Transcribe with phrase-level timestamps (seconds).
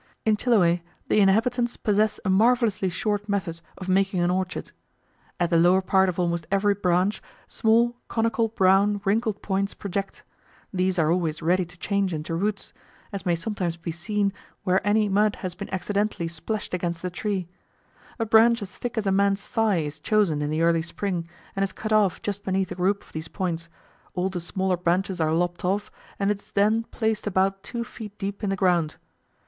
[0.25, 0.79] In Chiloe
[1.09, 4.71] the inhabitants possess a marvellously short method of making an orchard.
[5.39, 10.23] At the lower part of almost every branch, small, conical, brown, wrinkled points project:
[10.73, 12.73] these are always ready to change into roots,
[13.13, 14.33] as may sometimes be seen,
[14.63, 17.47] where any mud has been accidentally splashed against the tree.
[18.17, 21.61] A branch as thick as a man's thigh is chosen in the early spring, and
[21.61, 23.69] is cut off just beneath a group of these points,
[24.15, 28.17] all the smaller branches are lopped off, and it is then placed about two feet
[28.17, 28.95] deep in the ground.